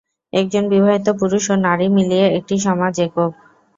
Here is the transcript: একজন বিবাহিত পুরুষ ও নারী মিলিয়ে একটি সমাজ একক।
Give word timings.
একজন 0.33 0.63
বিবাহিত 0.71 1.07
পুরুষ 1.19 1.43
ও 1.49 1.65
নারী 1.65 1.87
মিলিয়ে 1.95 2.25
একটি 2.37 2.55
সমাজ 2.65 2.93
একক। 2.99 3.31